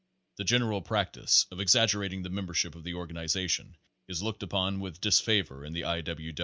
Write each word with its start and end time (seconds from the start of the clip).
The 0.37 0.43
general 0.43 0.81
practice 0.81 1.45
of 1.51 1.59
exaggerating 1.59 2.23
the 2.23 2.31
member 2.31 2.55
ship 2.55 2.73
of 2.73 2.83
the 2.83 2.95
organization 2.95 3.77
is 4.07 4.23
looked 4.23 4.41
upon* 4.41 4.79
with 4.79 4.99
disfavor 4.99 5.63
in 5.63 5.73
the 5.73 5.83
I. 5.83 6.01
W. 6.01 6.33